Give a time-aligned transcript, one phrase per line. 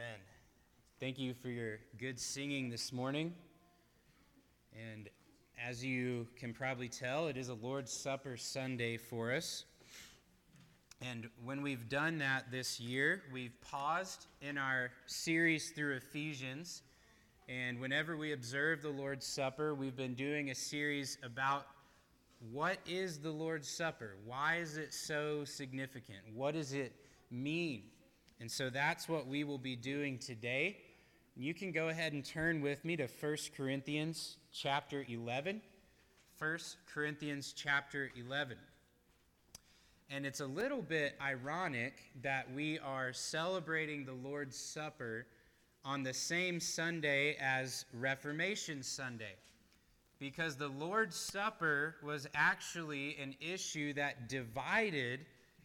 [0.00, 0.20] Amen.
[0.98, 3.34] Thank you for your good singing this morning.
[4.74, 5.10] And
[5.62, 9.66] as you can probably tell, it is a Lord's Supper Sunday for us.
[11.02, 16.80] And when we've done that this year, we've paused in our series through Ephesians.
[17.46, 21.66] And whenever we observe the Lord's Supper, we've been doing a series about
[22.50, 24.16] what is the Lord's Supper?
[24.24, 26.20] Why is it so significant?
[26.32, 26.94] What does it
[27.30, 27.82] mean?
[28.40, 30.78] And so that's what we will be doing today.
[31.36, 35.60] You can go ahead and turn with me to 1 Corinthians chapter 11.
[36.38, 36.58] 1
[36.92, 38.56] Corinthians chapter 11.
[40.08, 45.26] And it's a little bit ironic that we are celebrating the Lord's Supper
[45.84, 49.34] on the same Sunday as Reformation Sunday.
[50.18, 55.20] Because the Lord's Supper was actually an issue that divided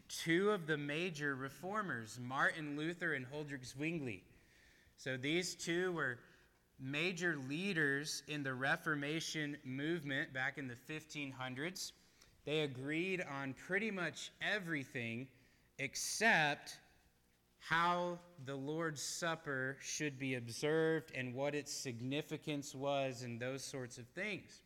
[0.09, 4.23] two of the major reformers, Martin Luther and Huldrych Zwingli.
[4.98, 6.20] So these two were
[6.79, 11.91] major leaders in the Reformation movement back in the 1500s.
[12.46, 15.27] They agreed on pretty much everything
[15.79, 16.77] except
[17.60, 23.98] how the Lord's Supper should be observed and what its significance was and those sorts
[23.98, 24.62] of things.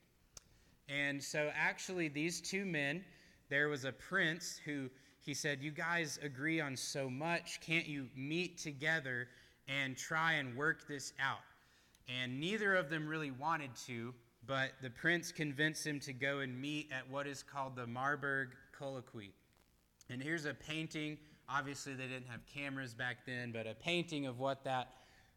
[0.89, 3.05] And so, actually, these two men,
[3.49, 4.89] there was a prince who
[5.29, 7.61] he said, You guys agree on so much.
[7.61, 9.27] Can't you meet together
[9.67, 11.37] and try and work this out?
[12.09, 14.15] And neither of them really wanted to,
[14.47, 18.55] but the prince convinced him to go and meet at what is called the Marburg
[18.71, 19.31] Colloquy.
[20.09, 21.19] And here's a painting.
[21.47, 24.87] Obviously, they didn't have cameras back then, but a painting of what that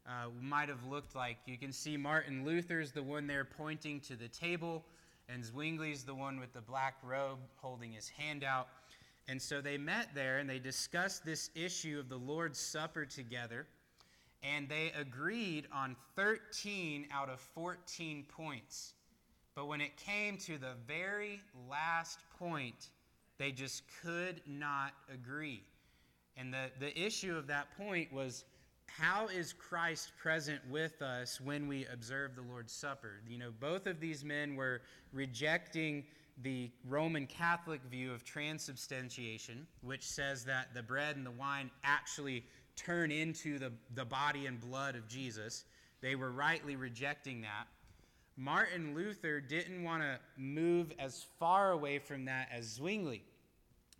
[0.06, 1.36] uh, might have looked like.
[1.44, 4.86] You can see Martin Luther's the one there pointing to the table,
[5.28, 8.68] and Zwingli's the one with the black robe holding his hand out.
[9.28, 13.66] And so they met there and they discussed this issue of the Lord's Supper together.
[14.42, 18.94] And they agreed on 13 out of 14 points.
[19.54, 22.90] But when it came to the very last point,
[23.38, 25.62] they just could not agree.
[26.36, 28.44] And the, the issue of that point was
[28.86, 33.20] how is Christ present with us when we observe the Lord's Supper?
[33.26, 34.82] You know, both of these men were
[35.12, 36.04] rejecting
[36.42, 42.44] the Roman Catholic view of transubstantiation, which says that the bread and the wine actually
[42.76, 45.64] turn into the, the body and blood of Jesus.
[46.00, 47.66] They were rightly rejecting that.
[48.36, 53.22] Martin Luther didn't want to move as far away from that as Zwingli.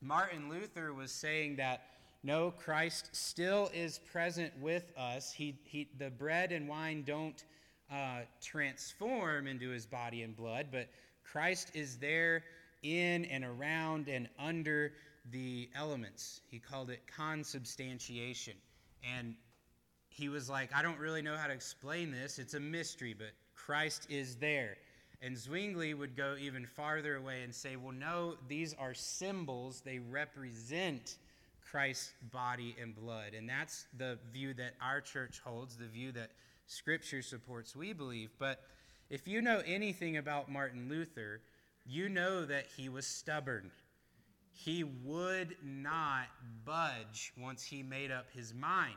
[0.00, 1.82] Martin Luther was saying that
[2.24, 5.32] no, Christ still is present with us.
[5.32, 7.44] He, he, the bread and wine don't
[7.90, 10.88] uh, transform into his body and blood, but
[11.24, 12.44] Christ is there
[12.82, 14.92] in and around and under
[15.30, 16.40] the elements.
[16.48, 18.54] He called it consubstantiation.
[19.16, 19.34] And
[20.08, 22.38] he was like, I don't really know how to explain this.
[22.38, 24.76] It's a mystery, but Christ is there.
[25.22, 29.80] And Zwingli would go even farther away and say, well, no, these are symbols.
[29.84, 31.18] They represent
[31.70, 33.34] Christ's body and blood.
[33.36, 36.30] And that's the view that our church holds, the view that
[36.66, 38.30] Scripture supports, we believe.
[38.38, 38.60] But
[39.12, 41.42] if you know anything about Martin Luther,
[41.84, 43.70] you know that he was stubborn.
[44.54, 46.28] He would not
[46.64, 48.96] budge once he made up his mind.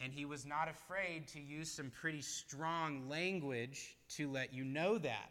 [0.00, 4.96] And he was not afraid to use some pretty strong language to let you know
[4.96, 5.30] that.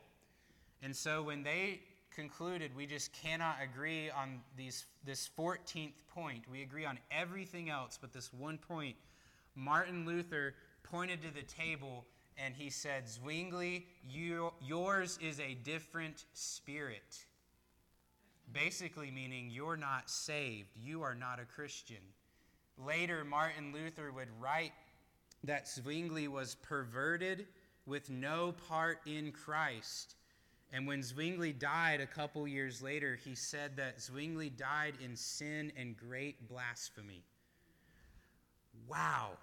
[0.83, 6.61] And so when they concluded we just cannot agree on these, this 14th point, we
[6.61, 8.97] agree on everything else but this one point,
[9.55, 12.05] Martin Luther pointed to the table
[12.37, 17.25] and he said, Zwingli, you, yours is a different spirit.
[18.51, 22.01] Basically, meaning you're not saved, you are not a Christian.
[22.77, 24.73] Later, Martin Luther would write
[25.45, 27.47] that Zwingli was perverted
[27.85, 30.15] with no part in Christ.
[30.73, 35.71] And when Zwingli died a couple years later, he said that Zwingli died in sin
[35.77, 37.23] and great blasphemy.
[38.89, 39.37] Wow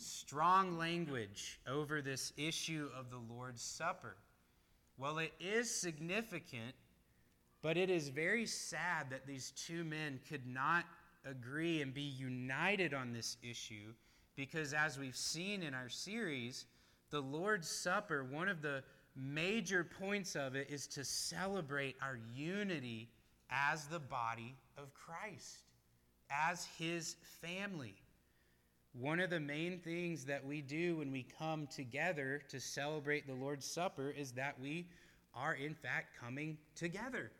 [0.00, 4.16] strong language over this issue of the Lord's Supper.
[4.96, 6.74] Well, it is significant,
[7.62, 10.84] but it is very sad that these two men could not
[11.24, 13.92] agree and be united on this issue
[14.36, 16.66] because, as we've seen in our series,
[17.10, 18.82] the Lord's Supper, one of the
[19.16, 23.08] major points of it is to celebrate our unity
[23.50, 25.64] as the body of Christ,
[26.30, 27.96] as his family.
[29.00, 33.34] One of the main things that we do when we come together to celebrate the
[33.34, 34.88] Lord's Supper is that we
[35.36, 37.30] are, in fact, coming together.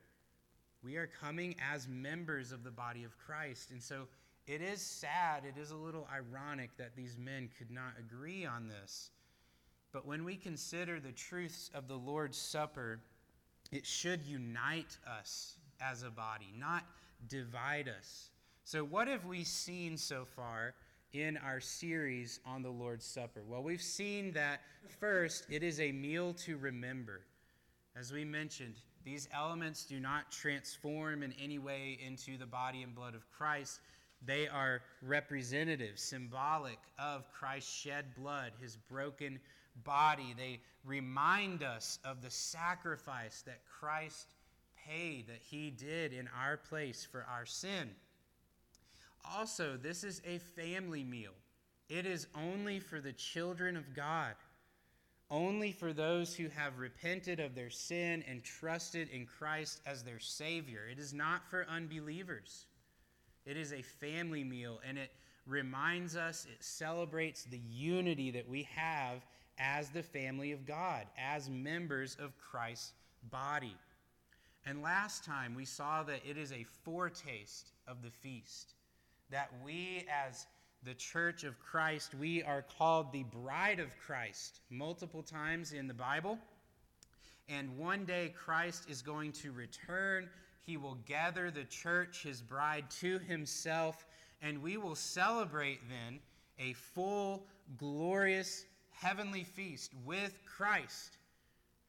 [0.85, 3.73] We are coming as members of the body of Christ.
[3.73, 4.07] And so
[4.47, 8.69] it is sad, it is a little ironic that these men could not agree on
[8.69, 9.11] this.
[9.93, 13.01] But when we consider the truths of the Lord's Supper,
[13.73, 16.85] it should unite us as a body, not
[17.27, 18.31] divide us.
[18.63, 20.75] So, what have we seen so far
[21.13, 23.43] in our series on the Lord's Supper?
[23.47, 24.61] Well, we've seen that
[25.01, 27.23] first, it is a meal to remember.
[27.97, 28.75] As we mentioned,
[29.05, 33.81] these elements do not transform in any way into the body and blood of Christ.
[34.25, 39.39] They are representative, symbolic of Christ's shed blood, his broken
[39.85, 40.35] body.
[40.37, 44.27] They remind us of the sacrifice that Christ
[44.87, 47.91] paid, that he did in our place for our sin.
[49.25, 51.33] Also, this is a family meal.
[51.89, 54.35] It is only for the children of God,
[55.31, 60.19] only for those who have repented of their sin and trusted in Christ as their
[60.19, 60.83] Savior.
[60.91, 62.67] It is not for unbelievers.
[63.47, 65.11] It is a family meal, and it
[65.47, 69.25] reminds us, it celebrates the unity that we have
[69.59, 72.93] as the family of God, as members of Christ's
[73.31, 73.77] body.
[74.67, 78.75] And last time we saw that it is a foretaste of the feast,
[79.31, 80.47] that we as
[80.85, 85.95] the church of Christ, we are called the bride of Christ multiple times in the
[85.95, 86.39] Bible.
[87.49, 90.29] And one day Christ is going to return
[90.69, 94.05] he will gather the church, his bride, to himself,
[94.43, 96.19] and we will celebrate then
[96.59, 97.47] a full,
[97.79, 101.17] glorious, heavenly feast with Christ.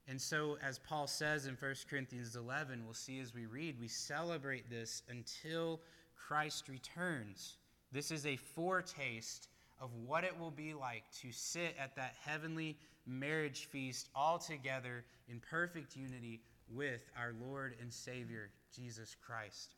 [0.07, 3.89] And so, as Paul says in 1 Corinthians 11, we'll see as we read, we
[3.89, 5.81] celebrate this until
[6.27, 7.57] Christ returns.
[7.91, 9.47] This is a foretaste
[9.81, 15.05] of what it will be like to sit at that heavenly marriage feast all together
[15.27, 19.75] in perfect unity with our Lord and Savior, Jesus Christ.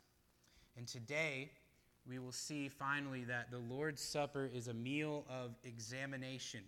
[0.76, 1.52] And today,
[2.08, 6.62] we will see finally that the Lord's Supper is a meal of examination.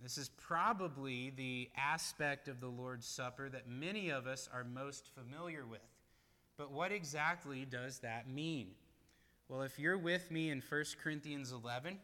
[0.00, 5.08] This is probably the aspect of the Lord's Supper that many of us are most
[5.14, 5.80] familiar with.
[6.56, 8.68] But what exactly does that mean?
[9.48, 11.98] Well, if you're with me in 1 Corinthians 11,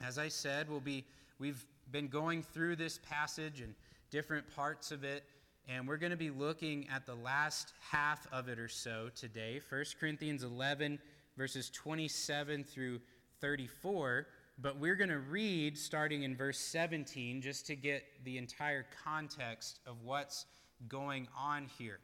[0.00, 1.04] as I said, we'll be,
[1.38, 3.74] we've been going through this passage and
[4.10, 5.24] different parts of it
[5.68, 9.60] and we're going to be looking at the last half of it or so today
[9.68, 10.98] 1 Corinthians 11,
[11.36, 13.00] verses 27 through
[13.40, 14.26] 34.
[14.58, 19.80] But we're going to read starting in verse 17 just to get the entire context
[19.86, 20.46] of what's
[20.86, 21.98] going on here.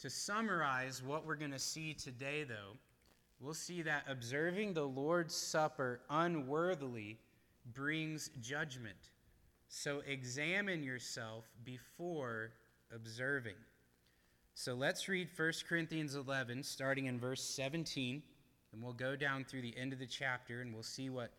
[0.00, 2.78] To summarize what we're going to see today, though,
[3.38, 7.18] we'll see that observing the Lord's Supper unworthily
[7.74, 9.10] brings judgment.
[9.68, 12.52] So examine yourself before
[12.94, 13.56] observing.
[14.54, 18.22] So let's read 1 Corinthians 11, starting in verse 17,
[18.72, 21.30] and we'll go down through the end of the chapter and we'll see what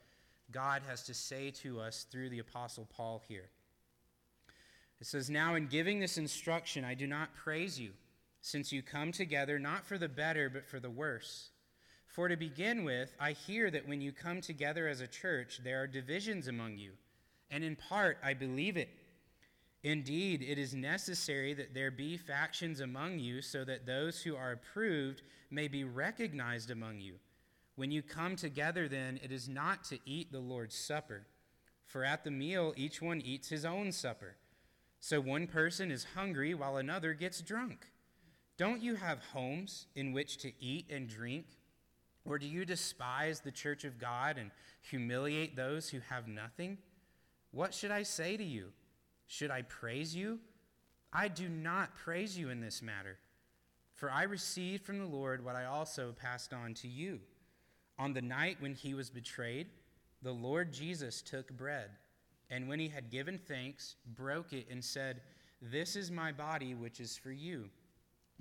[0.51, 3.49] God has to say to us through the Apostle Paul here.
[4.99, 7.91] It says, Now in giving this instruction, I do not praise you,
[8.41, 11.49] since you come together not for the better, but for the worse.
[12.07, 15.81] For to begin with, I hear that when you come together as a church, there
[15.81, 16.91] are divisions among you
[17.51, 18.89] and in part I believe it.
[19.83, 24.51] Indeed, it is necessary that there be factions among you, so that those who are
[24.51, 27.15] approved may be recognized among you.
[27.75, 31.25] When you come together, then, it is not to eat the Lord's Supper.
[31.87, 34.35] For at the meal, each one eats his own supper.
[34.99, 37.87] So one person is hungry while another gets drunk.
[38.61, 41.47] Don't you have homes in which to eat and drink?
[42.25, 44.51] Or do you despise the church of God and
[44.81, 46.77] humiliate those who have nothing?
[47.49, 48.67] What should I say to you?
[49.25, 50.37] Should I praise you?
[51.11, 53.17] I do not praise you in this matter.
[53.95, 57.19] For I received from the Lord what I also passed on to you.
[57.97, 59.69] On the night when he was betrayed,
[60.21, 61.89] the Lord Jesus took bread,
[62.51, 65.21] and when he had given thanks, broke it and said,
[65.63, 67.67] This is my body, which is for you.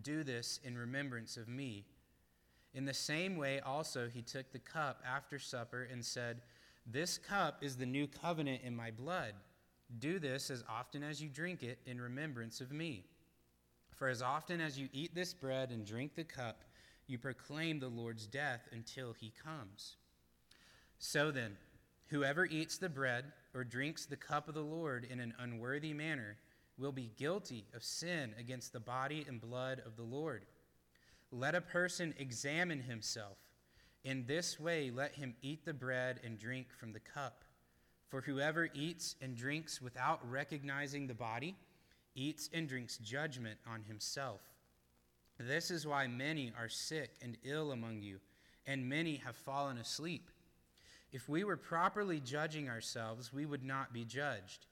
[0.03, 1.85] Do this in remembrance of me.
[2.75, 6.43] In the same way, also, he took the cup after supper and said,
[6.87, 9.35] this cup is the new covenant in my blood.
[9.99, 13.05] Do this as often as you drink it in remembrance of me.
[13.95, 16.65] For as often as you eat this bread and drink the cup,
[17.07, 19.97] you proclaim the Lord's death until he comes.
[20.99, 21.57] So then,
[22.09, 26.39] whoever eats the bread or drinks the cup of the Lord in an unworthy manner
[26.81, 30.47] will be guilty of sin against the body and blood of the Lord.
[31.31, 33.37] Let a person examine himself
[34.05, 37.45] in this way, let him eat the bread and drink from the cup.
[38.09, 41.55] For whoever eats and drinks without recognizing the body
[42.15, 44.41] eats and drinks judgment on himself.
[45.39, 48.21] This is why many are sick and ill among you,
[48.67, 50.31] and many have fallen asleep.
[51.13, 54.67] If we were properly judging ourselves, we would not be judged.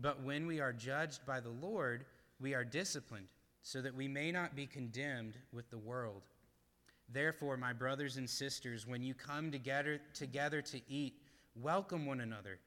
[0.00, 2.06] But when we are judged by the Lord,
[2.40, 3.28] we are disciplined,
[3.62, 6.22] so that we may not be condemned with the world.
[7.12, 11.14] Therefore, my brothers and sisters, when you come together, together to eat,
[11.54, 12.58] welcome one another.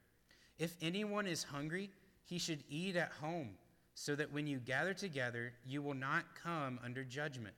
[0.60, 1.90] If anyone is hungry,
[2.26, 3.52] he should eat at home,
[3.96, 7.56] so that when you gather together, you will not come under judgment.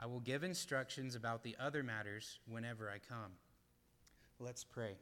[0.00, 3.32] I will give instructions about the other matters whenever I come.
[4.38, 4.96] Let's pray.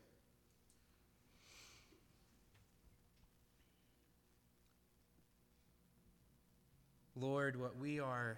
[7.23, 8.37] Lord, what we are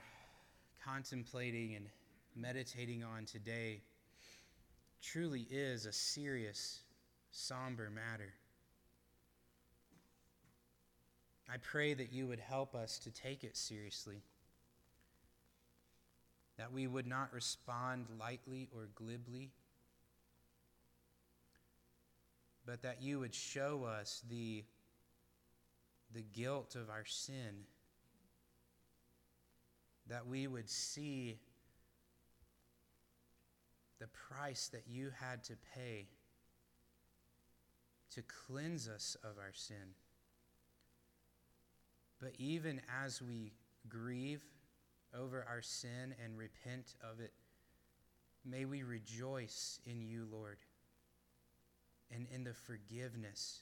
[0.84, 1.86] contemplating and
[2.36, 3.80] meditating on today
[5.00, 6.80] truly is a serious,
[7.30, 8.34] somber matter.
[11.50, 14.20] I pray that you would help us to take it seriously,
[16.58, 19.50] that we would not respond lightly or glibly,
[22.66, 24.62] but that you would show us the,
[26.12, 27.64] the guilt of our sin,
[30.08, 31.38] that we would see
[34.00, 36.06] the price that you had to pay
[38.14, 39.94] to cleanse us of our sin.
[42.20, 43.52] But even as we
[43.88, 44.42] grieve
[45.18, 47.32] over our sin and repent of it,
[48.44, 50.58] may we rejoice in you, Lord,
[52.14, 53.60] and in the forgiveness,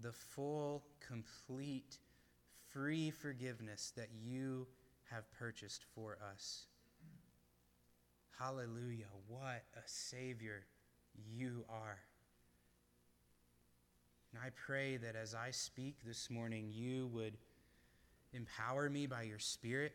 [0.00, 1.98] the full, complete,
[2.68, 4.66] free forgiveness that you
[5.10, 6.66] have purchased for us.
[8.38, 9.06] Hallelujah.
[9.28, 10.64] What a Savior
[11.34, 11.98] you are.
[14.32, 17.38] And I pray that as I speak this morning, you would
[18.32, 19.92] empower me by your Spirit.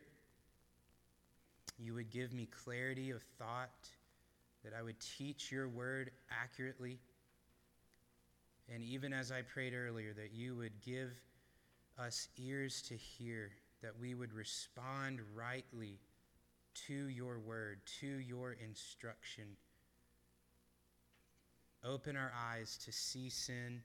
[1.78, 3.90] You would give me clarity of thought,
[4.64, 7.00] that I would teach your word accurately.
[8.74, 11.12] And even as I prayed earlier, that you would give
[12.00, 16.00] us ears to hear, that we would respond rightly
[16.88, 19.46] to your word, to your instruction.
[21.84, 23.82] Open our eyes to see sin,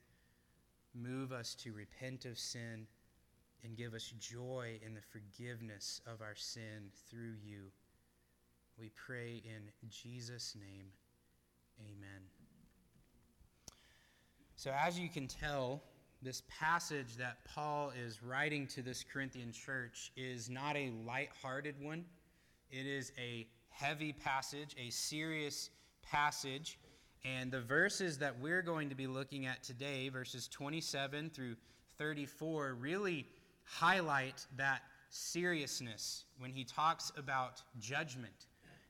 [0.93, 2.85] move us to repent of sin,
[3.63, 7.71] and give us joy in the forgiveness of our sin through you.
[8.79, 10.85] We pray in Jesus' name.
[11.81, 12.21] Amen.
[14.55, 15.81] So, as you can tell,
[16.21, 22.05] this passage that Paul is writing to this Corinthian church is not a light-hearted one.
[22.71, 25.69] It is a heavy passage, a serious
[26.01, 26.79] passage.
[27.23, 31.55] And the verses that we're going to be looking at today, verses 27 through
[31.97, 33.27] 34, really
[33.63, 38.47] highlight that seriousness when he talks about judgment.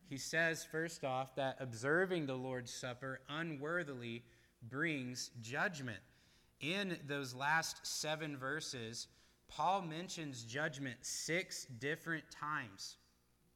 [0.10, 4.24] He says, first off, that observing the Lord's Supper unworthily
[4.70, 6.00] brings judgment.
[6.62, 9.08] In those last seven verses,
[9.48, 12.98] Paul mentions judgment six different times.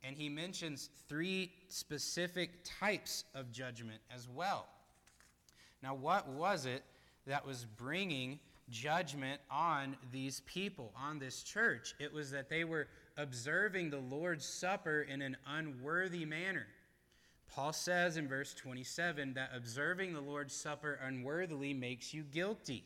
[0.04, 4.68] And he mentions three specific types of judgment as well.
[5.84, 6.84] Now, what was it
[7.28, 8.40] that was bringing
[8.70, 11.94] judgment on these people, on this church?
[12.00, 16.68] It was that they were observing the Lord's Supper in an unworthy manner.
[17.54, 22.86] Paul says in verse 27 that observing the Lord's Supper unworthily makes you guilty.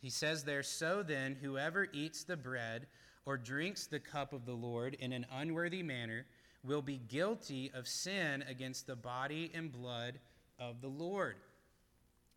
[0.00, 2.86] He says there, So then, whoever eats the bread
[3.24, 6.26] or drinks the cup of the Lord in an unworthy manner
[6.64, 10.18] will be guilty of sin against the body and blood
[10.58, 11.36] of the Lord.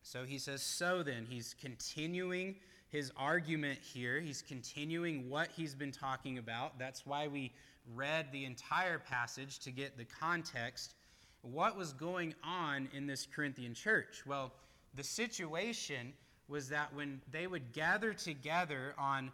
[0.01, 2.55] So he says, so then, he's continuing
[2.89, 4.19] his argument here.
[4.19, 6.79] He's continuing what he's been talking about.
[6.79, 7.51] That's why we
[7.95, 10.95] read the entire passage to get the context.
[11.41, 14.23] What was going on in this Corinthian church?
[14.25, 14.51] Well,
[14.95, 16.13] the situation
[16.49, 19.31] was that when they would gather together on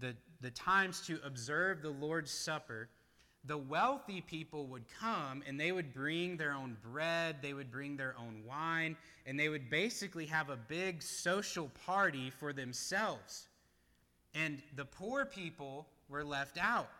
[0.00, 2.88] the, the times to observe the Lord's Supper,
[3.44, 7.96] the wealthy people would come and they would bring their own bread, they would bring
[7.96, 8.96] their own wine,
[9.26, 13.48] and they would basically have a big social party for themselves.
[14.34, 16.90] And the poor people were left out.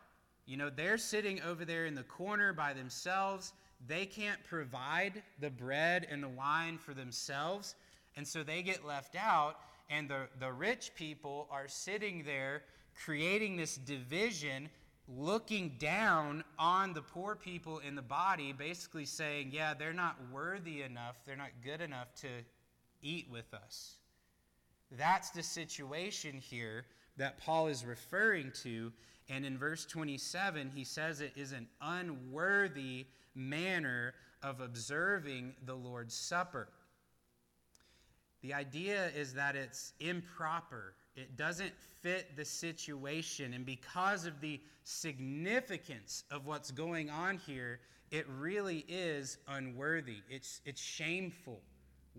[0.46, 3.52] You know, they're sitting over there in the corner by themselves.
[3.86, 7.74] They can't provide the bread and the wine for themselves.
[8.18, 9.54] And so they get left out.
[9.88, 12.64] And the, the rich people are sitting there
[13.04, 14.68] creating this division
[15.06, 20.82] looking down on the poor people in the body, basically saying, yeah, they're not worthy
[20.82, 22.28] enough, they're not good enough to
[23.00, 23.94] eat with us.
[24.90, 28.92] That's the situation here that Paul is referring to.
[29.28, 36.14] And in verse 27, he says it is an unworthy manner of observing the Lord's
[36.14, 36.68] Supper.
[38.42, 44.60] The idea is that it's improper, it doesn't fit the situation, and because of the
[44.84, 47.80] significance of what's going on here,
[48.10, 50.18] it really is unworthy.
[50.30, 51.60] It's, it's shameful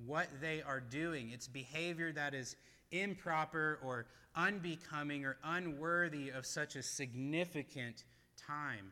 [0.06, 1.32] what they are doing.
[1.32, 2.56] It's behavior that is
[2.92, 8.04] improper or unbecoming or unworthy of such a significant
[8.38, 8.92] time.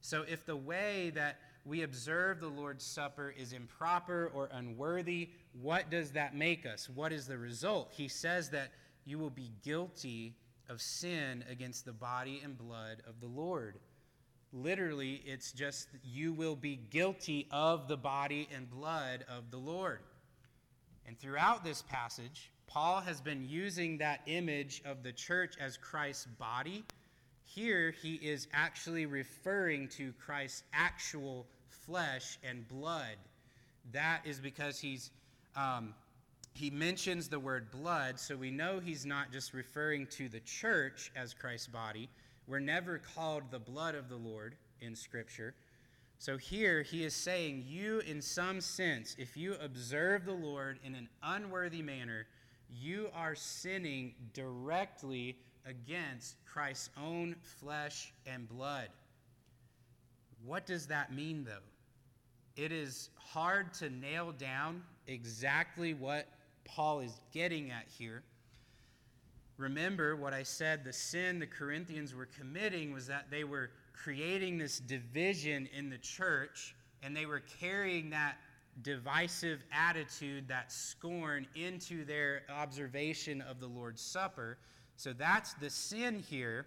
[0.00, 5.90] So, if the way that we observe the Lord's Supper is improper or unworthy, what
[5.90, 6.88] does that make us?
[6.88, 7.90] What is the result?
[7.92, 8.70] He says that
[9.04, 10.34] you will be guilty
[10.68, 13.78] of sin against the body and blood of the Lord.
[14.52, 20.00] Literally, it's just you will be guilty of the body and blood of the Lord.
[21.06, 26.26] And throughout this passage, Paul has been using that image of the church as Christ's
[26.26, 26.84] body.
[27.44, 33.16] Here, he is actually referring to Christ's actual flesh and blood.
[33.92, 35.10] That is because he's
[35.58, 35.94] um,
[36.54, 41.10] he mentions the word blood, so we know he's not just referring to the church
[41.16, 42.08] as Christ's body.
[42.46, 45.54] We're never called the blood of the Lord in Scripture.
[46.18, 50.94] So here he is saying, You, in some sense, if you observe the Lord in
[50.94, 52.26] an unworthy manner,
[52.70, 55.36] you are sinning directly
[55.66, 58.88] against Christ's own flesh and blood.
[60.44, 61.66] What does that mean, though?
[62.56, 66.28] It is hard to nail down exactly what
[66.64, 68.22] Paul is getting at here.
[69.56, 74.58] Remember what I said the sin the Corinthians were committing was that they were creating
[74.58, 78.36] this division in the church and they were carrying that
[78.82, 84.58] divisive attitude, that scorn, into their observation of the Lord's Supper.
[84.96, 86.66] So that's the sin here.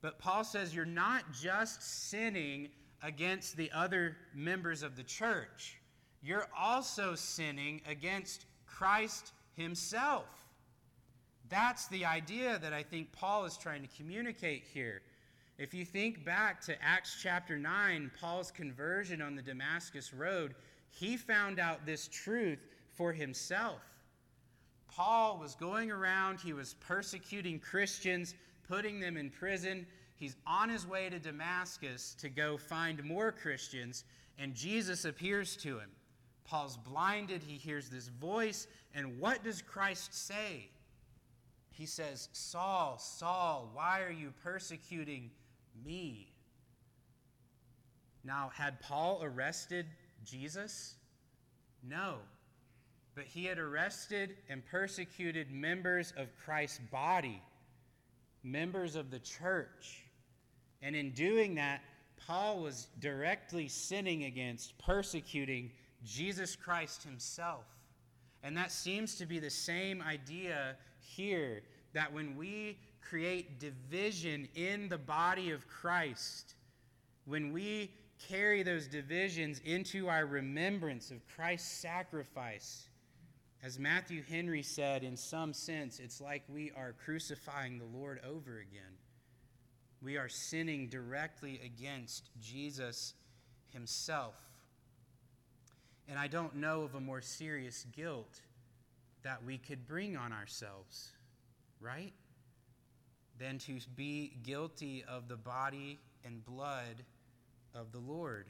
[0.00, 2.68] But Paul says you're not just sinning
[3.02, 5.78] against the other members of the church,
[6.22, 10.26] you're also sinning against Christ Himself.
[11.48, 15.02] That's the idea that I think Paul is trying to communicate here.
[15.58, 20.54] If you think back to Acts chapter 9, Paul's conversion on the Damascus Road,
[20.90, 23.82] he found out this truth for himself.
[24.88, 28.34] Paul was going around, he was persecuting Christians,
[28.68, 29.86] putting them in prison.
[30.14, 34.04] He's on his way to Damascus to go find more Christians,
[34.38, 35.90] and Jesus appears to him.
[36.50, 40.68] Paul's blinded, he hears this voice, and what does Christ say?
[41.70, 45.30] He says, Saul, Saul, why are you persecuting
[45.84, 46.32] me?
[48.24, 49.86] Now, had Paul arrested
[50.24, 50.96] Jesus?
[51.88, 52.16] No.
[53.14, 57.40] But he had arrested and persecuted members of Christ's body,
[58.42, 60.04] members of the church.
[60.82, 61.80] And in doing that,
[62.26, 65.70] Paul was directly sinning against, persecuting
[66.04, 67.64] Jesus Christ himself.
[68.42, 74.88] And that seems to be the same idea here that when we create division in
[74.88, 76.54] the body of Christ,
[77.26, 77.90] when we
[78.28, 82.88] carry those divisions into our remembrance of Christ's sacrifice.
[83.62, 88.58] As Matthew Henry said, in some sense, it's like we are crucifying the Lord over
[88.58, 88.96] again.
[90.02, 93.14] We are sinning directly against Jesus
[93.68, 94.34] himself.
[96.10, 98.40] And I don't know of a more serious guilt
[99.22, 101.12] that we could bring on ourselves,
[101.80, 102.12] right?
[103.38, 107.04] Than to be guilty of the body and blood
[107.76, 108.46] of the Lord.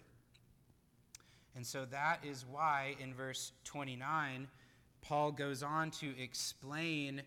[1.54, 4.48] And so that is why in verse 29,
[5.02, 7.20] Paul goes on to explain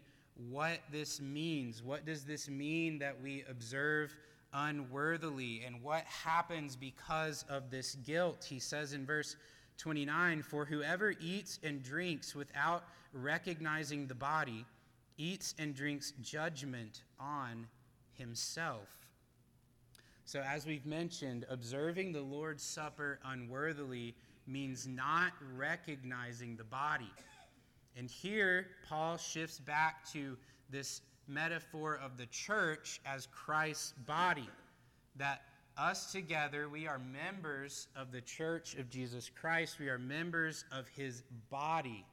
[0.49, 1.83] what this means.
[1.83, 4.15] What does this mean that we observe
[4.51, 5.61] unworthily?
[5.63, 8.45] And what happens because of this guilt?
[8.49, 9.35] He says in verse
[9.77, 14.65] 29 For whoever eats and drinks without recognizing the body
[15.17, 17.67] eats and drinks judgment on
[18.13, 18.87] himself.
[20.25, 24.15] So, as we've mentioned, observing the Lord's Supper unworthily
[24.47, 27.11] means not recognizing the body.
[27.95, 30.37] And here, Paul shifts back to
[30.69, 34.49] this metaphor of the church as Christ's body.
[35.17, 35.41] That
[35.77, 40.87] us together, we are members of the church of Jesus Christ, we are members of
[40.89, 42.05] his body.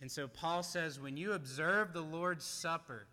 [0.00, 3.06] And so Paul says, when you observe the Lord's Supper,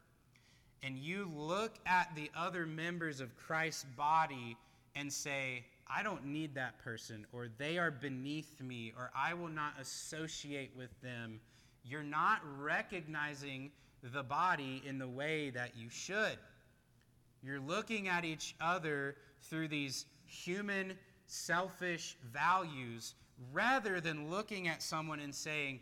[0.83, 4.57] and you look at the other members of Christ's body
[4.95, 9.49] and say, I don't need that person, or they are beneath me, or I will
[9.49, 11.39] not associate with them,
[11.85, 16.37] you're not recognizing the body in the way that you should.
[17.43, 20.93] You're looking at each other through these human
[21.27, 23.15] selfish values
[23.51, 25.81] rather than looking at someone and saying,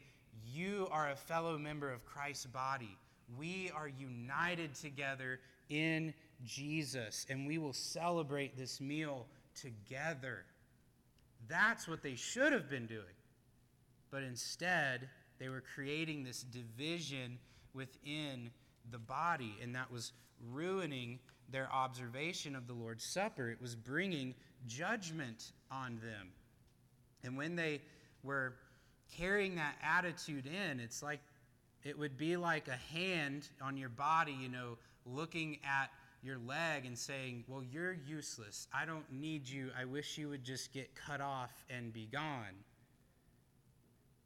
[0.52, 2.98] You are a fellow member of Christ's body.
[3.38, 10.44] We are united together in Jesus, and we will celebrate this meal together.
[11.48, 13.02] That's what they should have been doing.
[14.10, 17.38] But instead, they were creating this division
[17.74, 18.50] within
[18.90, 20.12] the body, and that was
[20.52, 21.20] ruining
[21.52, 23.50] their observation of the Lord's Supper.
[23.50, 24.36] It was bringing
[24.68, 26.30] judgment on them.
[27.24, 27.82] And when they
[28.24, 28.56] were
[29.18, 31.20] carrying that attitude in, it's like
[31.84, 35.90] it would be like a hand on your body, you know, looking at
[36.24, 38.68] your leg and saying, Well, you're useless.
[38.74, 39.72] I don't need you.
[39.80, 42.56] I wish you would just get cut off and be gone.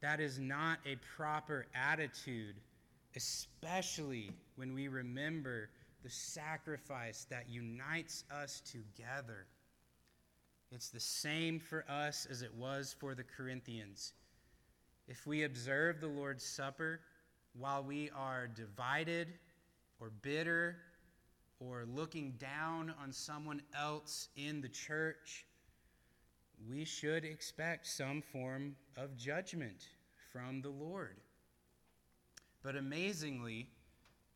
[0.02, 2.56] That is not a proper attitude,
[3.16, 5.70] especially when we remember
[6.06, 9.48] the sacrifice that unites us together.
[10.72, 14.14] It's the same for us as it was for the Corinthians.
[15.08, 17.00] If we observe the Lord's Supper
[17.58, 19.30] while we are divided
[20.00, 20.76] or bitter
[21.60, 25.48] or looking down on someone else in the church,
[26.70, 29.88] we should expect some form of judgment
[30.32, 31.18] from the Lord.
[32.62, 33.70] But amazingly,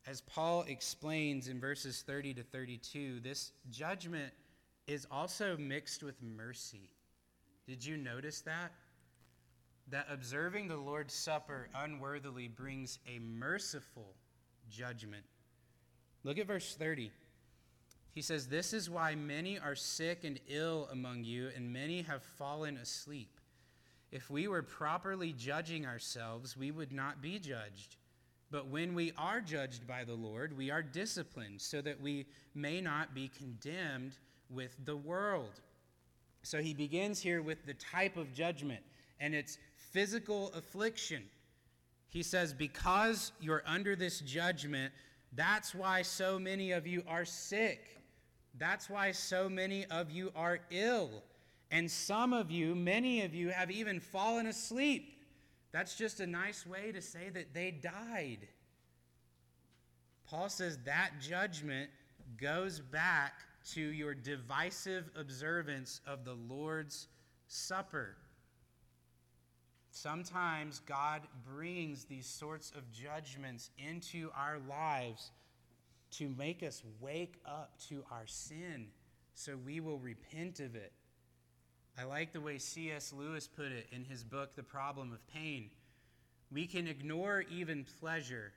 [0.08, 4.34] as Paul explains in verses 30 to 32, this judgment
[4.88, 6.90] is also mixed with mercy.
[7.68, 8.72] Did you notice that?
[9.90, 14.16] That observing the Lord's Supper unworthily brings a merciful
[14.70, 15.24] judgment.
[16.24, 17.12] Look at verse 30.
[18.14, 22.24] He says, This is why many are sick and ill among you, and many have
[22.24, 23.40] fallen asleep.
[24.12, 27.98] If we were properly judging ourselves, we would not be judged.
[28.52, 32.82] But when we are judged by the Lord, we are disciplined, so that we may
[32.82, 34.14] not be condemned
[34.50, 35.62] with the world.
[36.42, 38.82] So he begins here with the type of judgment,
[39.20, 39.58] and it's
[39.92, 41.24] physical affliction.
[42.08, 44.94] He says, Because you're under this judgment,
[45.34, 47.98] that's why so many of you are sick.
[48.58, 51.24] That's why so many of you are ill.
[51.72, 55.19] And some of you, many of you, have even fallen asleep.
[55.72, 58.48] That's just a nice way to say that they died.
[60.28, 61.90] Paul says that judgment
[62.40, 63.34] goes back
[63.74, 67.08] to your divisive observance of the Lord's
[67.48, 68.16] Supper.
[69.92, 75.32] Sometimes God brings these sorts of judgments into our lives
[76.12, 78.88] to make us wake up to our sin
[79.34, 80.92] so we will repent of it.
[82.00, 83.12] I like the way C.S.
[83.12, 85.70] Lewis put it in his book, The Problem of Pain.
[86.50, 88.54] We can ignore even pleasure,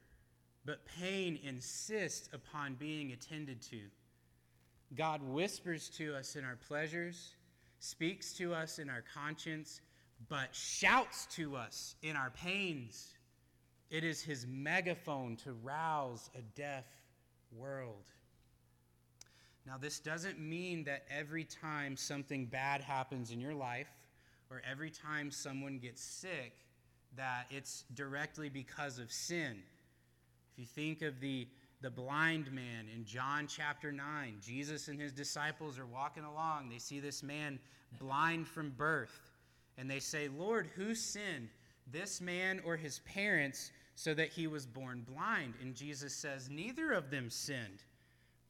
[0.65, 3.81] but pain insists upon being attended to.
[4.95, 7.35] God whispers to us in our pleasures,
[7.81, 9.81] speaks to us in our conscience,
[10.29, 13.15] but shouts to us in our pains.
[13.91, 16.85] It is his megaphone to rouse a deaf
[17.51, 18.05] world.
[19.67, 23.89] Now, this doesn't mean that every time something bad happens in your life
[24.51, 26.55] or every time someone gets sick,
[27.17, 29.63] that it's directly because of sin.
[30.53, 31.47] If you think of the
[31.83, 34.37] the blind man in John chapter 9.
[34.41, 36.69] Jesus and his disciples are walking along.
[36.69, 37.59] They see this man
[37.99, 39.33] blind from birth.
[39.77, 41.49] And they say, Lord, who sinned,
[41.91, 45.55] this man or his parents, so that he was born blind?
[45.61, 47.83] And Jesus says, Neither of them sinned.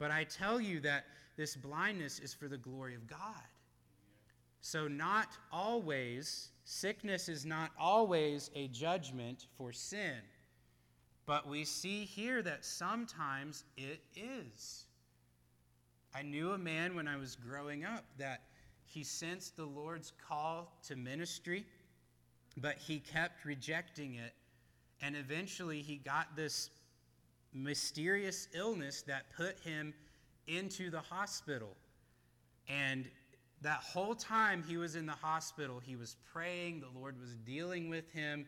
[0.03, 1.05] But I tell you that
[1.37, 3.47] this blindness is for the glory of God.
[4.61, 10.17] So, not always, sickness is not always a judgment for sin.
[11.25, 14.87] But we see here that sometimes it is.
[16.13, 18.41] I knew a man when I was growing up that
[18.85, 21.65] he sensed the Lord's call to ministry,
[22.57, 24.35] but he kept rejecting it.
[25.01, 26.71] And eventually he got this
[27.53, 29.95] mysterious illness that put him
[30.47, 31.77] into the hospital.
[32.69, 33.07] And
[33.61, 37.89] that whole time he was in the hospital, he was praying, the Lord was dealing
[37.89, 38.47] with him.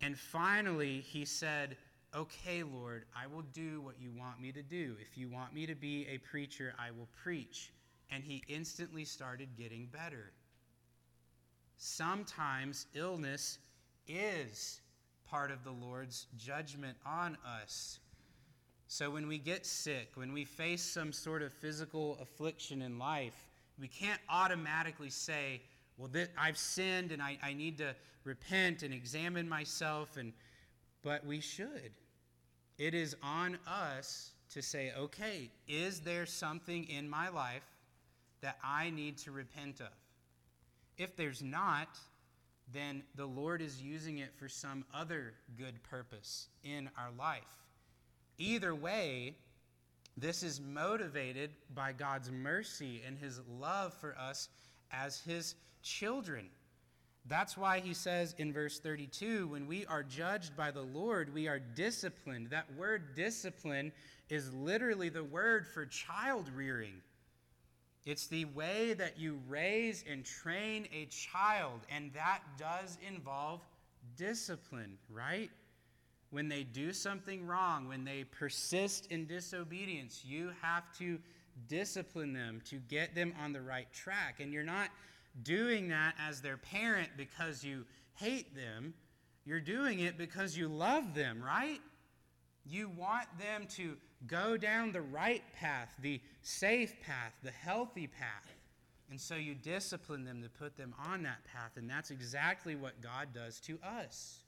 [0.00, 1.76] And finally, he said,
[2.14, 4.96] Okay, Lord, I will do what you want me to do.
[5.00, 7.72] If you want me to be a preacher, I will preach.
[8.10, 10.32] And he instantly started getting better.
[11.78, 13.58] Sometimes illness
[14.06, 14.82] is
[15.26, 18.00] part of the Lord's judgment on us.
[18.88, 23.48] So when we get sick, when we face some sort of physical affliction in life,
[23.78, 25.62] we can't automatically say,
[25.96, 30.32] well, I've sinned and I, I need to repent and examine myself, and,
[31.02, 31.92] but we should.
[32.78, 37.64] It is on us to say, okay, is there something in my life
[38.40, 39.88] that I need to repent of?
[40.98, 41.98] If there's not,
[42.72, 47.61] then the Lord is using it for some other good purpose in our life.
[48.42, 49.36] Either way,
[50.16, 54.48] this is motivated by God's mercy and his love for us
[54.90, 56.48] as his children.
[57.26, 61.46] That's why he says in verse 32 when we are judged by the Lord, we
[61.46, 62.48] are disciplined.
[62.50, 63.92] That word discipline
[64.28, 67.00] is literally the word for child rearing.
[68.04, 73.60] It's the way that you raise and train a child, and that does involve
[74.16, 75.50] discipline, right?
[76.32, 81.18] When they do something wrong, when they persist in disobedience, you have to
[81.68, 84.40] discipline them to get them on the right track.
[84.40, 84.88] And you're not
[85.42, 88.94] doing that as their parent because you hate them,
[89.44, 91.80] you're doing it because you love them, right?
[92.64, 98.54] You want them to go down the right path, the safe path, the healthy path.
[99.10, 101.72] And so you discipline them to put them on that path.
[101.76, 104.41] And that's exactly what God does to us.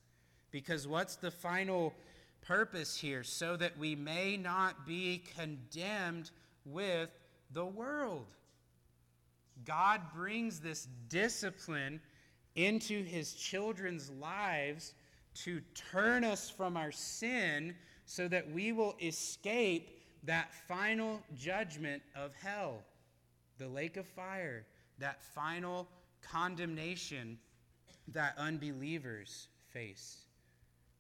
[0.55, 1.93] Because what's the final
[2.41, 3.25] purpose here?
[3.25, 6.31] So that we may not be condemned
[6.65, 7.11] with
[7.51, 8.27] the world.
[9.65, 12.01] God brings this discipline
[12.55, 14.95] into his children's lives
[15.43, 17.75] to turn us from our sin
[18.07, 22.85] so that we will escape that final judgment of hell,
[23.59, 24.65] the lake of fire,
[25.01, 25.89] that final
[26.23, 27.41] condemnation
[28.07, 30.19] that unbelievers face.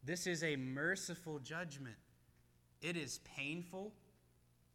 [0.05, 1.97] This is a merciful judgment.
[2.83, 3.93] It is painful,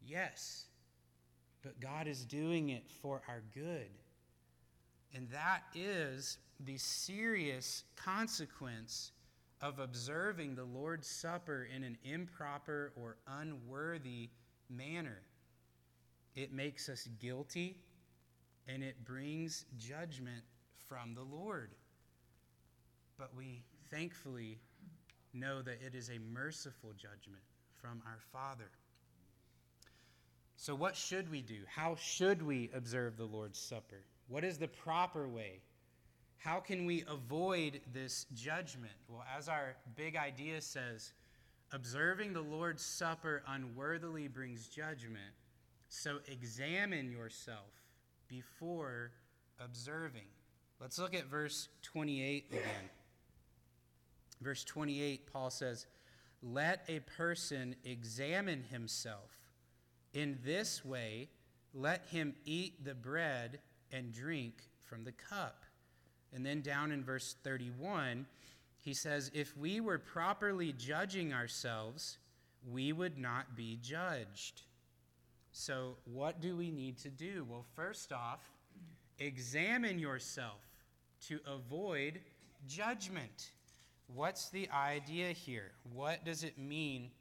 [0.04, 0.66] yes,
[1.62, 3.90] but God is doing it for our good.
[5.14, 9.12] And that is the serious consequence
[9.62, 14.30] of observing the Lord's Supper in an improper or unworthy
[14.70, 15.22] manner.
[16.36, 17.78] It makes us guilty
[18.68, 20.44] and it brings judgment
[20.88, 21.72] from the Lord.
[23.18, 24.60] But we thankfully
[25.34, 27.44] know that it is a merciful judgment
[27.82, 28.70] from our Father.
[30.56, 31.62] So, what should we do?
[31.74, 34.04] How should we observe the Lord's Supper?
[34.28, 35.62] What is the proper way?
[36.38, 38.94] How can we avoid this judgment?
[39.08, 41.14] Well, as our big idea says,
[41.72, 45.34] observing the Lord's Supper unworthily brings judgment.
[45.88, 47.72] So, examine yourself
[48.28, 49.12] before
[49.60, 50.28] observing.
[50.80, 52.64] Let's look at verse 28 again.
[54.42, 55.86] Verse 28, Paul says,
[56.42, 59.40] Let a person examine himself
[60.14, 61.30] in this way,
[61.74, 63.60] let him eat the bread
[63.92, 65.64] and drink from the cup.
[66.34, 68.26] And then down in verse 31,
[68.80, 72.18] he says, If we were properly judging ourselves,
[72.68, 74.64] we would not be judged.
[75.52, 77.46] So, what do we need to do?
[77.50, 78.52] Well, first off,
[79.18, 80.62] examine yourself
[81.28, 82.20] to avoid
[82.68, 83.52] judgment.
[84.14, 85.72] What's the idea here?
[85.94, 87.12] What does it mean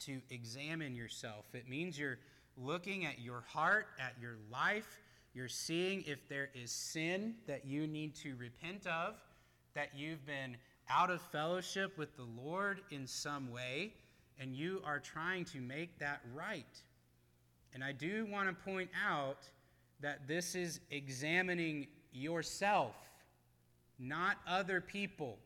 [0.00, 1.44] to examine yourself.
[1.52, 2.18] It means you're
[2.56, 5.00] looking at your heart, at your life.
[5.34, 9.14] You're seeing if there is sin that you need to repent of,
[9.74, 10.56] that you've been
[10.90, 13.92] out of fellowship with the Lord in some way,
[14.38, 16.82] and you are trying to make that right.
[17.74, 19.48] And I do want to point out
[20.00, 22.94] that this is examining yourself,
[23.98, 25.38] not other people.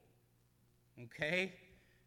[1.00, 1.52] Okay?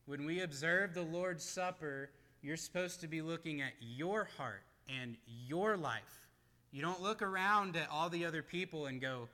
[0.06, 2.10] When we observe the Lord's Supper,
[2.42, 5.16] you're supposed to be looking at your heart and
[5.48, 6.28] your life.
[6.72, 9.28] You don't look around at all the other people and go,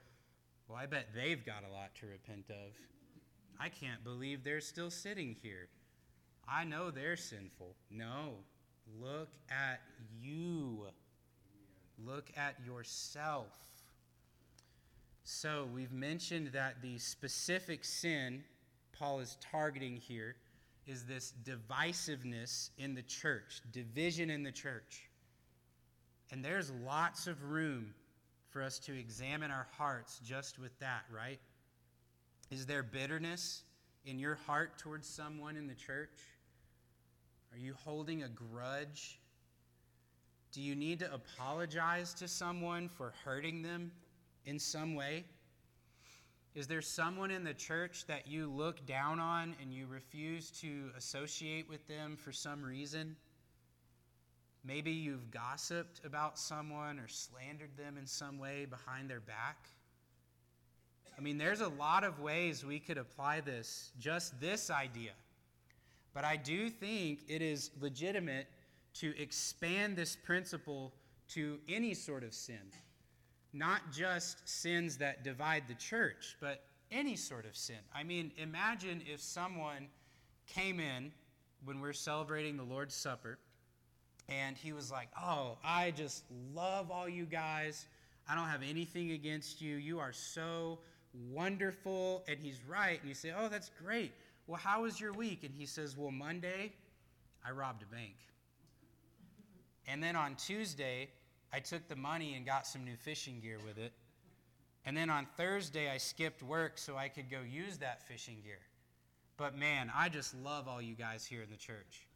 [0.68, 2.72] well, I bet they've got a lot to repent of.
[3.60, 5.68] I can't believe they're still sitting here.
[6.48, 7.76] I know they're sinful.
[7.90, 8.36] No,
[9.00, 9.82] look at
[10.22, 10.86] you.
[12.06, 13.48] Look at yourself.
[15.24, 18.44] So, we've mentioned that the specific sin
[19.02, 20.36] Paul is targeting here
[20.86, 25.10] is this divisiveness in the church, division in the church.
[26.32, 27.96] And there's lots of room
[28.52, 31.40] for us to examine our hearts just with that, right?
[32.52, 33.64] Is there bitterness
[34.06, 36.20] in your heart towards someone in the church?
[37.54, 39.20] Are you holding a grudge?
[40.52, 43.92] Do you need to apologize to someone for hurting them
[44.46, 45.26] in some way?
[46.54, 50.90] Is there someone in the church that you look down on and you refuse to
[50.98, 53.16] associate with them for some reason?
[54.66, 59.70] Maybe you've gossiped about someone or slandered them in some way behind their back.
[61.18, 65.12] I mean, there's a lot of ways we could apply this, just this idea.
[66.14, 68.48] But I do think it is legitimate
[68.96, 70.94] to expand this principle
[71.30, 72.60] to any sort of sin.
[73.54, 77.78] Not just sins that divide the church, but any sort of sin.
[77.94, 79.88] I mean, imagine if someone
[80.48, 81.12] came in
[81.64, 83.38] when we're celebrating the Lord's Supper
[84.30, 87.86] and he was like, Oh, I just love all you guys.
[88.28, 89.76] I don't have anything against you.
[89.76, 90.80] You are so
[91.30, 92.24] wonderful.
[92.28, 93.00] And he's right.
[93.00, 94.12] And you say, Oh, that's great.
[94.48, 95.44] Well, how was your week?
[95.44, 96.74] And he says, Well, Monday,
[97.46, 98.16] I robbed a bank.
[99.88, 101.10] And then on Tuesday,
[101.54, 103.94] I took the money and got some new fishing gear with it.
[104.86, 108.60] And then on Thursday, I skipped work so I could go use that fishing gear.
[109.38, 112.08] But man, I just love all you guys here in the church.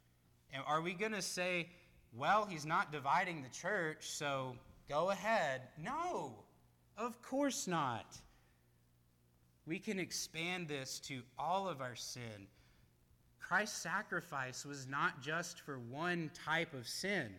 [0.52, 1.68] And are we going to say,
[2.16, 4.56] well, he's not dividing the church, so
[4.88, 5.62] go ahead?
[5.82, 6.34] No,
[6.96, 8.16] of course not.
[9.66, 12.46] We can expand this to all of our sin.
[13.40, 17.32] Christ's sacrifice was not just for one type of sin,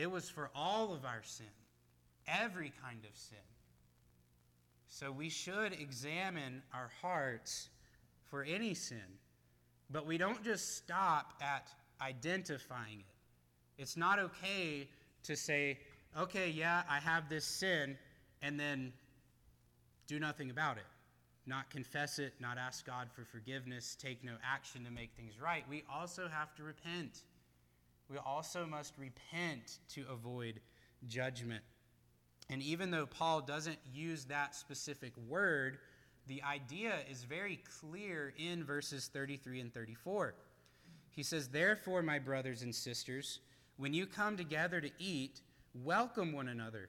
[0.00, 1.46] it was for all of our sin,
[2.26, 3.38] every kind of sin.
[4.88, 7.68] So we should examine our hearts
[8.30, 9.18] for any sin,
[9.90, 11.68] but we don't just stop at
[12.00, 13.82] identifying it.
[13.82, 14.88] It's not okay
[15.24, 15.78] to say,
[16.18, 17.98] okay, yeah, I have this sin,
[18.40, 18.94] and then
[20.06, 20.86] do nothing about it.
[21.46, 25.64] Not confess it, not ask God for forgiveness, take no action to make things right.
[25.68, 27.22] We also have to repent.
[28.10, 30.60] We also must repent to avoid
[31.06, 31.62] judgment.
[32.50, 35.78] And even though Paul doesn't use that specific word,
[36.26, 40.34] the idea is very clear in verses 33 and 34.
[41.12, 43.38] He says, Therefore, my brothers and sisters,
[43.76, 45.40] when you come together to eat,
[45.72, 46.88] welcome one another.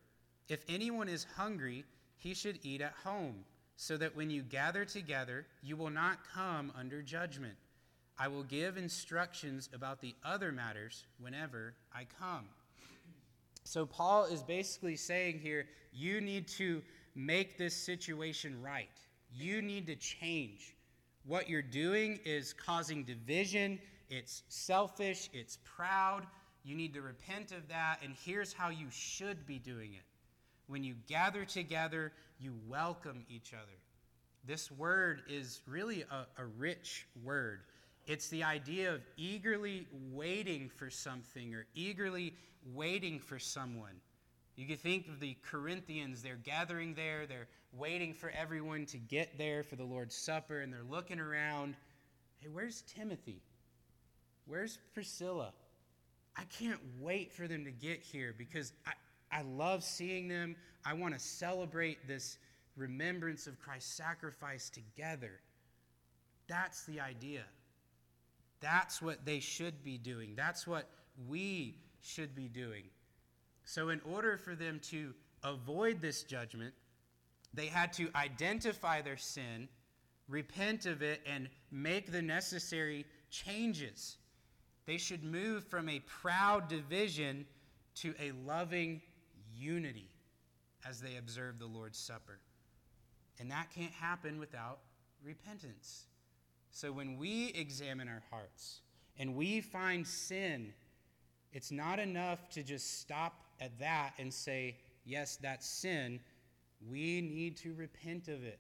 [0.50, 1.86] If anyone is hungry,
[2.18, 6.72] he should eat at home, so that when you gather together, you will not come
[6.78, 7.56] under judgment.
[8.22, 12.46] I will give instructions about the other matters whenever I come.
[13.64, 16.84] So, Paul is basically saying here you need to
[17.16, 18.90] make this situation right.
[19.34, 20.76] You need to change.
[21.26, 23.80] What you're doing is causing division,
[24.12, 26.28] it's selfish, it's proud.
[26.64, 30.06] You need to repent of that, and here's how you should be doing it.
[30.68, 33.80] When you gather together, you welcome each other.
[34.46, 37.62] This word is really a, a rich word.
[38.12, 42.34] It's the idea of eagerly waiting for something or eagerly
[42.74, 44.02] waiting for someone.
[44.58, 49.38] You can think of the Corinthians, they're gathering there, they're waiting for everyone to get
[49.38, 51.78] there for the Lord's Supper, and they're looking around.
[52.42, 53.42] Hey, where's Timothy?
[54.46, 55.54] Where's Priscilla?
[56.36, 60.58] I can't wait for them to get here because I, I love seeing them.
[60.84, 62.40] I want to celebrate this
[62.76, 65.40] remembrance of Christ's sacrifice together.
[66.50, 67.46] That's the idea.
[68.62, 70.34] That's what they should be doing.
[70.36, 70.88] That's what
[71.28, 72.84] we should be doing.
[73.66, 76.74] So, in order for them to avoid this judgment,
[77.54, 79.68] they had to identify their sin,
[80.28, 84.18] repent of it, and make the necessary changes.
[84.86, 87.46] They should move from a proud division
[87.96, 89.02] to a loving
[89.54, 90.10] unity
[90.88, 92.40] as they observe the Lord's Supper.
[93.40, 94.80] And that can't happen without
[95.24, 96.06] repentance.
[96.72, 98.80] So when we examine our hearts
[99.20, 100.74] and we find sin,
[101.52, 106.20] it's not enough to just stop at that and say, yes, that's sin.
[106.90, 108.60] We need to repent of it,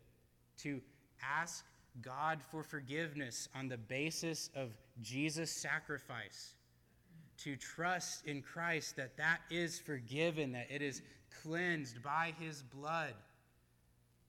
[0.59, 0.81] to
[1.23, 1.65] ask
[2.01, 4.69] God for forgiveness on the basis of
[5.01, 6.55] Jesus' sacrifice,
[7.37, 11.01] to trust in Christ that that is forgiven, that it is
[11.41, 13.13] cleansed by his blood,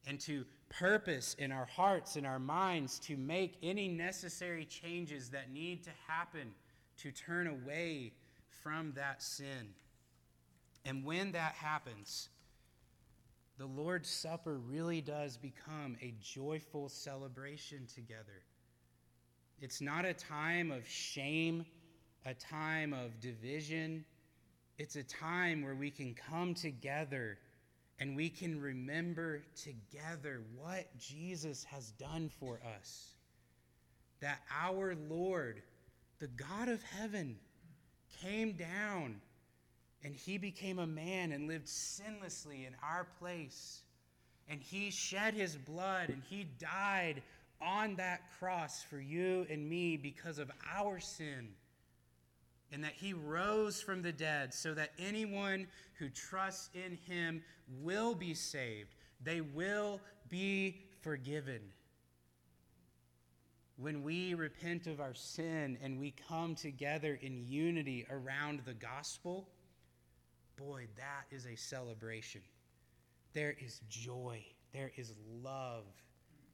[0.06, 0.44] and to
[0.78, 5.90] purpose in our hearts and our minds to make any necessary changes that need to
[6.06, 6.52] happen
[6.98, 8.12] to turn away
[8.62, 9.74] from that sin.
[10.84, 12.28] And when that happens,
[13.58, 18.42] the Lord's Supper really does become a joyful celebration together.
[19.60, 21.64] It's not a time of shame,
[22.26, 24.04] a time of division.
[24.78, 27.38] It's a time where we can come together
[28.02, 33.12] and we can remember together what Jesus has done for us.
[34.20, 35.62] That our Lord,
[36.18, 37.36] the God of heaven,
[38.20, 39.20] came down
[40.02, 43.82] and he became a man and lived sinlessly in our place.
[44.48, 47.22] And he shed his blood and he died
[47.60, 51.50] on that cross for you and me because of our sin
[52.72, 55.66] and that he rose from the dead so that anyone
[55.98, 57.42] who trusts in him
[57.80, 58.94] will be saved.
[59.22, 61.60] They will be forgiven.
[63.76, 69.48] When we repent of our sin and we come together in unity around the gospel,
[70.56, 72.40] boy, that is a celebration.
[73.34, 75.84] there is joy, there is love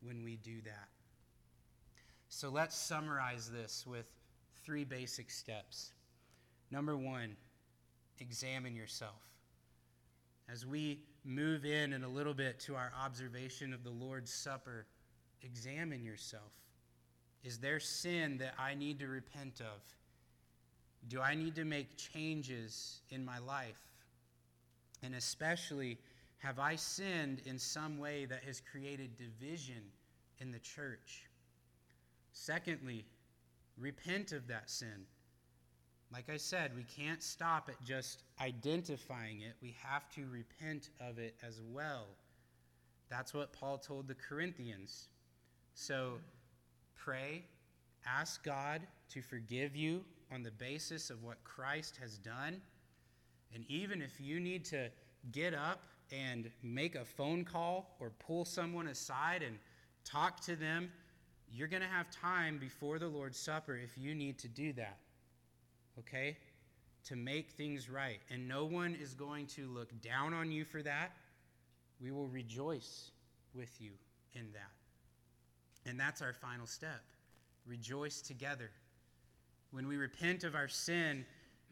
[0.01, 0.89] when we do that.
[2.29, 4.07] So let's summarize this with
[4.65, 5.93] three basic steps.
[6.71, 7.37] Number one,
[8.19, 9.23] examine yourself.
[10.51, 14.87] As we move in in a little bit to our observation of the Lord's Supper,
[15.43, 16.53] examine yourself.
[17.45, 19.81] Is there sin that I need to repent of?
[21.09, 23.79] Do I need to make changes in my life?
[25.03, 25.99] And especially,
[26.39, 29.83] have I sinned in some way that has created division
[30.39, 31.29] in the church?
[32.33, 33.05] Secondly,
[33.77, 35.07] repent of that sin.
[36.13, 41.19] Like I said, we can't stop at just identifying it, we have to repent of
[41.19, 42.07] it as well.
[43.11, 45.09] That's what Paul told the Corinthians.
[45.75, 46.15] So
[46.97, 47.45] pray,
[48.07, 52.61] ask God to forgive you on the basis of what Christ has done.
[53.55, 54.89] And even if you need to
[55.33, 55.81] get up
[56.13, 59.59] and make a phone call or pull someone aside and
[60.05, 60.91] talk to them,
[61.51, 64.99] you're going to have time before the Lord's Supper if you need to do that.
[65.99, 66.37] Okay?
[67.05, 68.21] To make things right.
[68.31, 71.13] And no one is going to look down on you for that.
[72.01, 73.11] We will rejoice
[73.55, 73.93] with you
[74.35, 75.89] in that.
[75.89, 77.03] And that's our final step.
[77.67, 78.71] Rejoice together.
[79.71, 81.25] When we repent of our sin,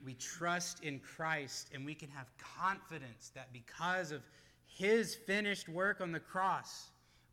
[0.04, 4.22] we trust in Christ and we can have confidence that because of
[4.66, 6.88] his finished work on the cross,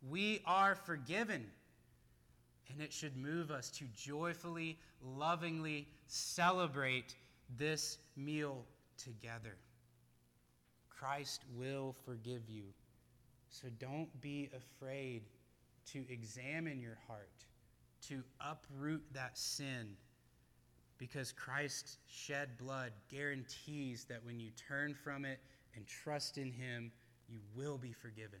[0.08, 1.46] we are forgiven.
[2.70, 7.14] And it should move us to joyfully, lovingly celebrate
[7.56, 8.64] this meal
[8.96, 9.56] together.
[10.88, 12.64] Christ will forgive you.
[13.50, 15.22] So don't be afraid
[15.92, 17.44] to examine your heart,
[18.08, 19.96] to uproot that sin
[20.98, 25.38] because Christ's shed blood guarantees that when you turn from it
[25.74, 26.92] and trust in Him,
[27.28, 28.38] you will be forgiven.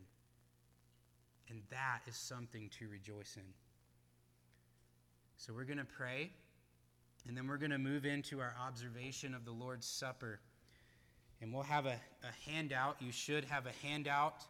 [1.48, 3.42] And that is something to rejoice in.
[5.36, 6.30] So we're going to pray,
[7.28, 10.40] and then we're going to move into our observation of the Lord's Supper.
[11.40, 12.96] And we'll have a, a handout.
[13.00, 14.44] You should have a handout.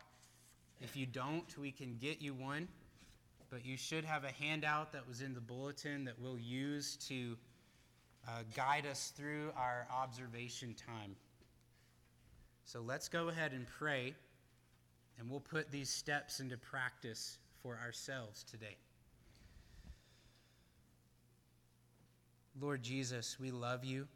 [0.80, 2.68] If you don't, we can get you one.
[3.50, 7.36] But you should have a handout that was in the bulletin that we'll use to
[8.28, 11.16] uh, guide us through our observation time.
[12.64, 14.14] So let's go ahead and pray,
[15.18, 18.76] and we'll put these steps into practice for ourselves today.
[22.60, 24.06] Lord Jesus, we love you.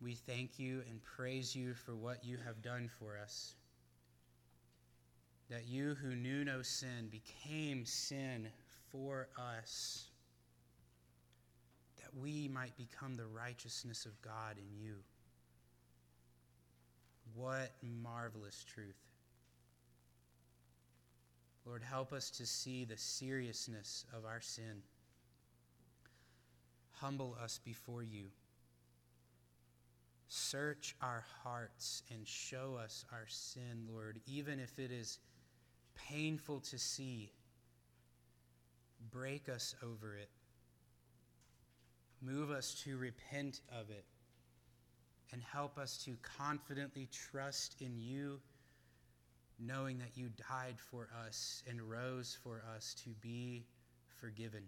[0.00, 3.54] We thank you and praise you for what you have done for us.
[5.48, 8.48] That you who knew no sin became sin
[8.90, 10.08] for us
[12.06, 14.94] that we might become the righteousness of God in you.
[17.34, 18.96] What marvelous truth.
[21.64, 24.82] Lord, help us to see the seriousness of our sin.
[27.00, 28.26] Humble us before you.
[30.28, 35.18] Search our hearts and show us our sin, Lord, even if it is
[35.94, 37.32] painful to see.
[39.10, 40.30] Break us over it.
[42.22, 44.04] Move us to repent of it
[45.32, 48.40] and help us to confidently trust in you,
[49.58, 53.66] knowing that you died for us and rose for us to be
[54.20, 54.62] forgiven.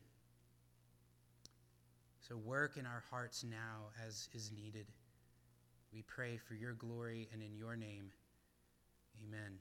[2.29, 4.87] So work in our hearts now as is needed.
[5.95, 8.12] We pray for your glory and in your name.
[9.24, 9.59] Amen.